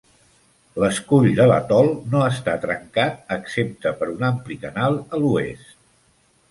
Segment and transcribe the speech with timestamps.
[0.83, 5.75] L'escull de l'atol no està trencat excepte per un ampli canal a l'oest.